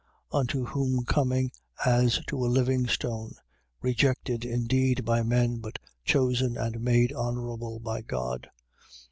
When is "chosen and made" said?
6.03-7.13